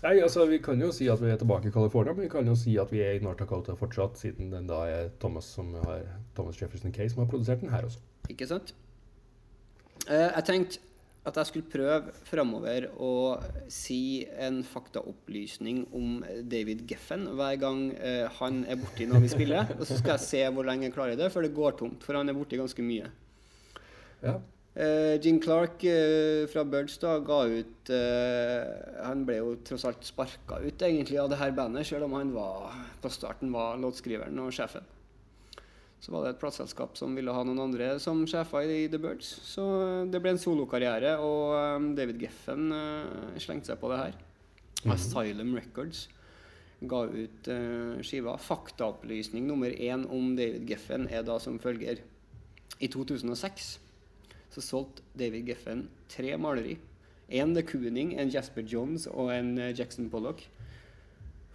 [0.00, 2.46] Nei, altså Vi kan jo si at vi er tilbake i California, men vi kan
[2.48, 5.74] jo si at vi er i North Dakota fortsatt, siden den da er Thomas, som
[5.84, 8.00] har, Thomas Jefferson Kay som har produsert den her også.
[8.30, 8.74] Ikke sant?
[10.08, 10.80] Uh, jeg tenkte
[11.28, 13.12] at jeg skulle prøve framover å
[13.68, 19.74] si en faktaopplysning om David Geffen hver gang eh, han er borti når vi spiller.
[19.76, 22.06] Og så skal jeg se hvor lenge jeg klarer det, for det går tomt.
[22.06, 23.10] For han er borti ganske mye.
[24.24, 24.38] Ja.
[24.80, 28.68] Eh, Gene Clark eh, fra Birds da ga ut eh,
[29.02, 32.30] Han ble jo tross alt sparka ut egentlig av det her bandet, selv om han
[32.32, 34.86] var, på starten var låtskriveren og sjefen.
[36.00, 39.28] Så var det et plateselskap som ville ha noen andre som sjefer i The Birds.
[39.44, 44.00] Så eh, det ble en solokarriere, og eh, David Geffen eh, slengte seg på det
[44.00, 44.16] her.
[44.88, 46.06] Asylum Records
[46.88, 48.38] ga ut uh, skiva.
[48.40, 52.00] Faktaopplysning nummer én om David Geffen er da som følger.
[52.80, 53.66] I 2006
[54.54, 56.78] så solgte David Geffen tre maleri.
[57.28, 60.46] En The Cooning, en Jasper Jones og en Jackson Pollock.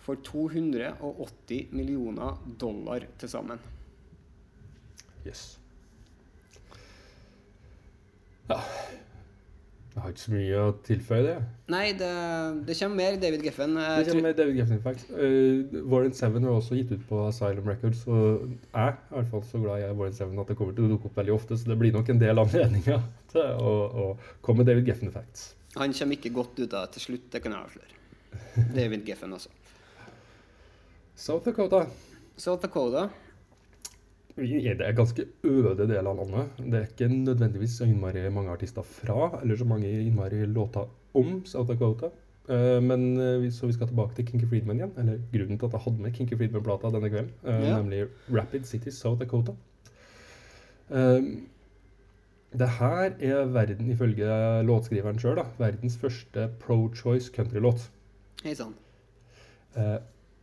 [0.06, 3.66] For 280 millioner dollar til sammen.
[5.26, 5.46] Yes.
[8.50, 8.60] Ja.
[9.96, 11.36] Jeg har ikke så mye å tilføye, det.
[11.72, 12.10] Nei, det,
[12.68, 13.78] det kommer mer David Geffen.
[13.80, 15.14] Det kommer mer David Geffen faktisk.
[15.16, 19.30] Uh, Warren Seven har også gitt ut på Asylum Records, og jeg er i hvert
[19.32, 21.56] fall så glad i Warren Seven at det kommer til å dukke opp veldig ofte,
[21.56, 24.10] så det blir nok en del anledninger til å, å
[24.44, 25.54] komme med David Geffen facts.
[25.80, 28.02] Han kommer ikke godt ut av det til slutt, det kan jeg avsløre.
[28.82, 29.56] David Geffen, altså.
[31.16, 31.86] South Dakota
[32.36, 33.08] South Dakota.
[34.36, 36.58] Vi er det ganske øde del av landet.
[36.60, 41.42] Det er ikke nødvendigvis så innmari mange artister fra, eller så mange innmari låter om
[41.48, 42.10] South Dakota.
[42.50, 45.74] Eh, men eh, så vi skal tilbake til Kinky Friedman igjen, eller grunnen til at
[45.74, 47.78] jeg hadde med Kinky Friedman-plata denne kvelden, eh, Ja.
[47.82, 49.56] nemlig Rapid City, South Dakota.
[50.90, 51.48] Um,
[52.54, 54.28] det her er verden, ifølge
[54.64, 57.90] låtskriveren sjøl, verdens første pro-choice countrylåt.
[58.44, 58.76] Hei sann.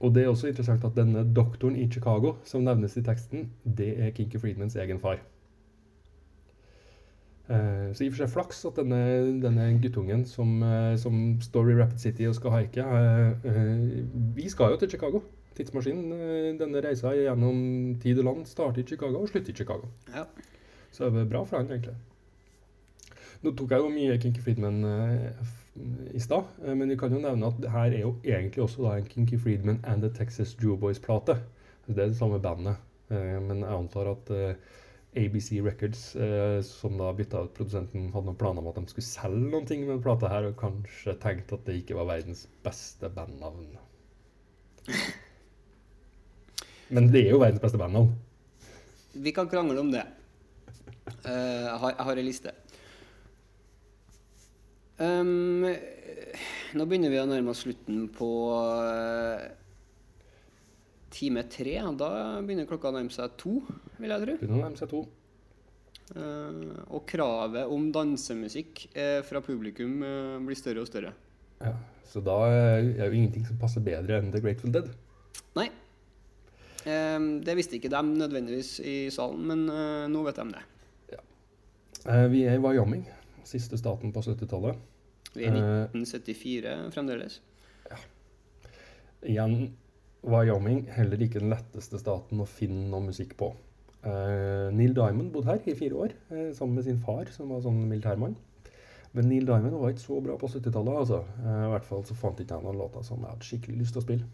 [0.03, 3.93] Og det er også interessant at denne doktoren i Chicago som nevnes i teksten, det
[4.03, 5.21] er Kinky Friedmans egen far.
[7.53, 8.99] Eh, så i og for seg flaks at denne,
[9.43, 13.97] denne guttungen som, eh, som står i Rapid City og skal haike eh,
[14.37, 15.23] Vi skal jo til Chicago.
[15.53, 16.57] Tidsmaskinen.
[16.57, 19.91] denne reisa gjennom tid og land starter i Chicago og slutter i Chicago.
[20.09, 20.25] Ja.
[20.91, 21.95] Så det er bra for han, egentlig.
[23.43, 24.81] Nå tok jeg jo mye Kinky Friedman
[26.13, 28.97] i stad, eh, men vi kan jo nevne at her er jo egentlig også da
[28.99, 31.39] en Kinky Friedman and The Texas Jewboys-plate.
[31.87, 32.77] Det er det samme bandet,
[33.11, 34.55] eh, men jeg antar at eh,
[35.17, 36.03] ABC Records,
[36.65, 39.83] som da bytta ut produsenten, hadde noen planer om at de skulle selge noen ting
[39.85, 43.75] med plata her, og kanskje tenkte at det ikke var verdens beste bandnavn.
[46.97, 48.09] Men det er jo verdens beste bandnavn.
[49.13, 50.07] Vi kan krangle om det.
[51.27, 52.57] Jeg, har, jeg har ei liste.
[55.03, 55.65] Um,
[56.79, 59.43] nå begynner vi å nærme oss slutten på uh,
[61.13, 61.75] time tre.
[61.99, 62.11] Da
[62.45, 63.59] begynner klokka å nærme seg to,
[63.99, 64.39] vil jeg tro.
[64.41, 65.03] Begynner å nærme seg to.
[66.13, 71.15] Uh, og kravet om dansemusikk uh, fra publikum eh, blir større og større.
[71.63, 71.77] Ja,
[72.11, 74.91] så da er jo ingenting som passer bedre enn The Grateful Dead.
[75.57, 75.71] Nei.
[76.83, 80.67] Eh, det visste ikke de nødvendigvis i salen, men nå vet de det.
[82.03, 83.05] Eh, vi er i Wyoming,
[83.47, 84.79] siste staten på 70-tallet.
[85.35, 85.89] Vi er i Eh.
[85.93, 87.41] 1974 fremdeles.
[89.23, 89.73] Igjen,
[90.27, 93.53] Wyoming heller ikke den letteste staten å finne noe musikk på.
[94.05, 97.61] Eh, Neil Diamond bodde her i fire år, eh, sammen med sin far, som var
[97.63, 98.35] sånn militærmann.
[99.15, 101.21] Men Neil Diamond var ikke så bra på 70-tallet, altså.
[101.39, 103.93] Eh, I hvert fall så fant ikke jeg noen låter som jeg hadde skikkelig lyst
[103.93, 104.25] til å spille.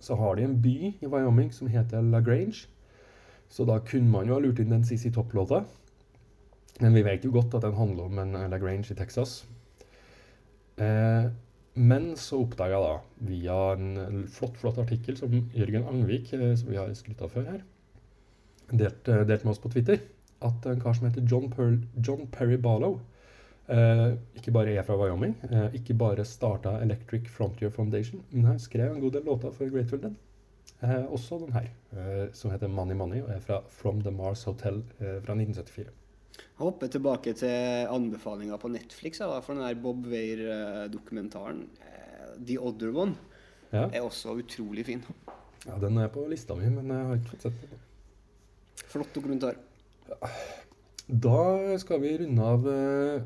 [0.00, 2.66] Så har de en by i Wyoming som heter LaGrange.
[3.50, 5.66] Så da kunne man jo ha lurt inn den CC Topp-låta.
[6.78, 9.42] Men vi vet jo godt at den handler om en LaGrange i Texas.
[10.80, 11.26] Eh,
[11.74, 12.94] men så oppdaga jeg da,
[13.28, 17.46] via en flott flott artikkel som Jørgen Angvik, eh, som vi har skrytt av før
[17.52, 17.60] her,
[18.72, 20.00] delt, eh, delt med oss på Twitter,
[20.40, 23.00] at en kar som heter John, Perl, John Perry Barlow
[23.68, 28.58] eh, ikke bare er fra Wyoming, eh, ikke bare starta Electric Frontier Foundation, men han
[28.58, 30.16] skrev en god del låter for Grateful Dead.
[30.82, 31.68] Eh, også den her,
[32.32, 35.90] som heter Money Money, og er fra From the Mars Hotel fra 1974.
[36.38, 41.62] Jeg hopper tilbake til anbefalinga på Netflix da, for den der Bob Weir-dokumentaren.
[41.80, 43.14] eh, The Other One
[43.72, 43.86] Ja.
[43.92, 45.04] er også utrolig fin.
[45.66, 47.78] ja, den er på lista mi, men jeg har ikke fått sett den.
[48.90, 49.54] Flott dokumentar.
[51.10, 53.22] Da skal vi runde av eh,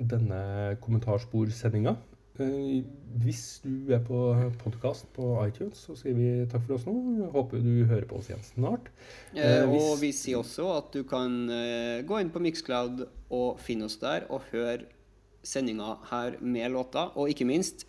[0.00, 1.96] denne kommentarsporsendinga.
[2.34, 2.82] Uh,
[3.22, 4.16] hvis du er på
[4.58, 6.94] podkast på iTunes, så sier vi takk for oss nå.
[7.30, 8.88] Håper du hører på oss igjen snart.
[9.36, 13.06] Eh, Eh, hvis- og vi sier også at du kan eh, gå inn på Mixcloud
[13.30, 14.82] og finne oss der og høre
[15.44, 17.12] sendinga her med låter.
[17.16, 17.86] Og ikke minst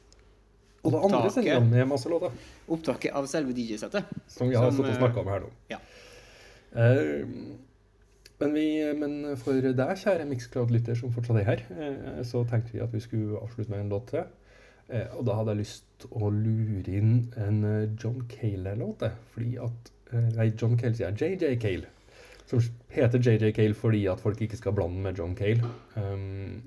[0.83, 2.31] opptaket,
[2.69, 4.05] opptaket av selve DJ-settet.
[4.27, 5.49] Som vi har Som, stått og eh, snakka om her nå.
[5.71, 5.77] ja.
[6.75, 7.25] Eh,
[8.41, 8.67] men, vi,
[8.99, 13.03] men for deg, kjære Mixcloud-lytter som fortsatt er her, eh, så tenkte vi at vi
[13.03, 14.25] skulle avslutte med en låt til.
[14.89, 19.07] Eh, og da hadde jeg lyst å lure inn en eh, John Cale-låt.
[19.33, 21.39] Fordi at Nei, John Cale sier jeg.
[21.41, 21.89] JJ Cale.
[22.47, 22.61] Som
[22.93, 25.65] heter JJ Cale fordi at folk ikke skal blande med John Cale.
[25.97, 26.61] Um,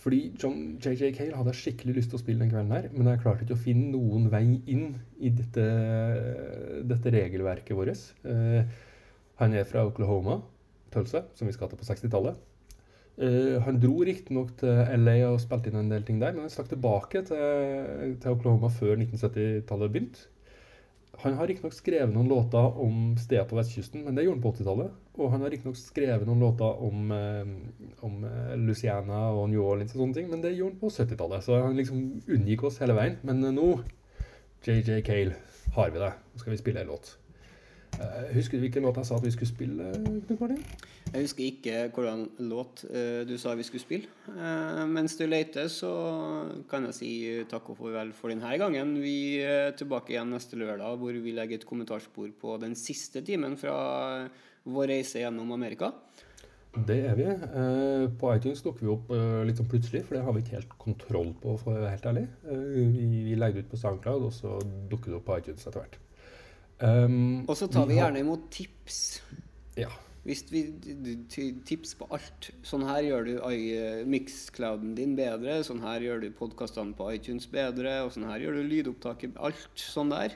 [0.00, 3.10] fordi John JJ Cale hadde jeg skikkelig lyst til å spille den kvelden her, men
[3.10, 5.64] jeg klarte ikke å finne noen vei inn i dette,
[6.86, 8.06] dette regelverket vårt.
[8.22, 8.62] Uh,
[9.42, 10.38] han er fra Oklahoma,
[10.94, 12.38] Tulsa, som vi skal til på 60-tallet.
[13.16, 16.52] Uh, han dro riktignok til LA og spilte inn en del ting der, men han
[16.52, 20.26] stakk tilbake til, til Oklahoma før 1970-tallet begynte.
[21.22, 24.52] Han har riktignok skrevet noen låter om steder på vestkysten, men det gjorde han på
[24.58, 24.96] 80-tallet.
[25.16, 28.18] Og han har riktignok skrevet noen låter om, eh, om
[28.66, 31.46] Luciana og New Orleans og sånne ting, men det gjorde han på 70-tallet.
[31.46, 33.16] Så han liksom unngikk oss hele veien.
[33.24, 33.70] Men eh, nå,
[34.66, 35.38] JJ Cale,
[35.78, 36.12] har vi det.
[36.34, 37.16] Nå skal vi spille en låt.
[37.96, 40.62] Eh, Husker du hvilken låt jeg sa at vi skulle spille, Knut Martin?
[41.06, 44.10] Jeg husker ikke hvordan låt eh, du sa vi skulle spille.
[44.34, 45.92] Eh, mens du leter, så
[46.70, 47.12] kan jeg si
[47.48, 48.96] takk og farvel for denne gangen.
[49.00, 53.56] Vi er tilbake igjen neste lørdag, hvor vi legger et kommentarspor på den siste timen
[53.60, 53.76] fra
[54.66, 55.94] vår reise gjennom Amerika.
[56.76, 57.30] Det er vi.
[58.20, 59.12] På iTunes dukker vi opp
[59.48, 62.08] litt sånn plutselig, for det har vi ikke helt kontroll på, for å være helt
[62.10, 62.26] ærlig.
[62.44, 64.58] Vi vi legger det ut på SoundCloud, og så
[64.90, 65.96] dukker det opp på iTunes etter hvert.
[66.80, 69.20] Um, Og så tar vi gjerne imot tips.
[69.76, 69.88] Ja.
[70.26, 70.62] Hvis vi
[71.64, 72.50] tips på alt.
[72.66, 75.60] Sånn her gjør du i- mixclouden din bedre.
[75.64, 78.04] Sånn her gjør du podkastene på iTunes bedre.
[78.04, 80.32] Og sånn her gjør du lydopptaket Alt sånn der.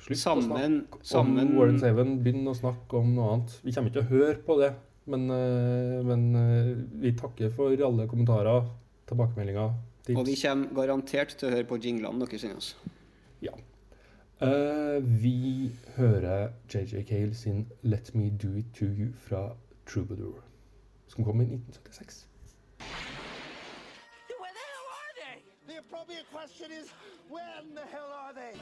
[0.00, 3.60] Slutt Sammen- å snakke sammen- om Warren Saven, Begynn å snakke om noe annet.
[3.64, 4.74] Vi kommer ikke til å høre på det,
[5.06, 8.68] men, eh, men eh, vi takker for alle kommentarer,
[9.06, 9.74] tilbakemeldinger,
[10.04, 10.18] tips.
[10.18, 12.74] Og vi kommer garantert til å høre på jinglene dere sender oss.
[13.40, 13.52] Ja.
[14.40, 20.44] Eh, vi hører JJ Cale sin 'Let Me Do It To You' fra Troubadour,
[21.06, 22.28] som kom i 1976.
[24.40, 25.36] Where the hell are they?
[25.68, 26.86] The appropriate question is,
[27.30, 28.54] when the hell are they?